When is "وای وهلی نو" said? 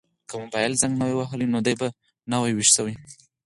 1.05-1.59